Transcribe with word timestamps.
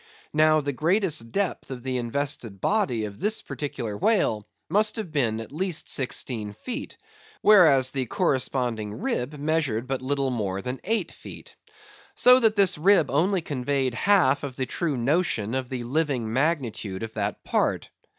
Now, 0.33 0.61
the 0.61 0.73
greatest 0.73 1.31
depth 1.31 1.69
of 1.69 1.83
the 1.83 1.97
invested 1.99 2.59
body 2.59 3.05
of 3.05 3.19
this 3.19 3.43
particular 3.43 3.95
whale 3.95 4.47
must 4.67 4.95
have 4.95 5.11
been 5.11 5.39
at 5.39 5.51
least 5.51 5.87
sixteen 5.87 6.53
feet; 6.53 6.97
whereas, 7.43 7.91
the 7.91 8.07
corresponding 8.07 8.95
rib 8.95 9.37
measured 9.37 9.85
but 9.85 10.01
little 10.01 10.31
more 10.31 10.59
than 10.63 10.79
eight 10.85 11.11
feet. 11.11 11.55
So 12.15 12.39
that 12.39 12.55
this 12.55 12.79
rib 12.79 13.11
only 13.11 13.43
conveyed 13.43 13.93
half 13.93 14.41
of 14.41 14.55
the 14.55 14.65
true 14.65 14.97
notion 14.97 15.53
of 15.53 15.69
the 15.69 15.83
living 15.83 16.33
magnitude 16.33 17.03
of 17.03 17.13
that 17.13 17.43
part. 17.43 17.91